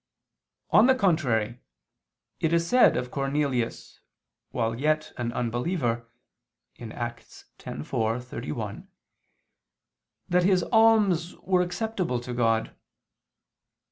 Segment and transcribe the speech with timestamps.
[0.71, 1.59] On the contrary,
[2.39, 3.99] It is said of Cornelius,
[4.49, 6.07] while yet an unbeliever
[6.79, 8.87] (Acts 10:4, 31),
[10.27, 12.75] that his alms were acceptable to God.